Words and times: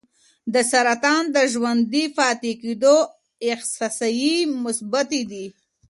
د 0.53 0.55
سرطان 0.71 1.23
د 1.35 1.37
ژوندي 1.53 2.05
پاتې 2.17 2.51
کېدو 2.61 2.97
احصایې 3.51 4.35
مثبتې 4.63 5.21
دي. 5.31 5.45